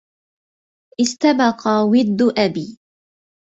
استبق 1.01 1.61
ود 1.91 2.21
أبي 2.39 2.77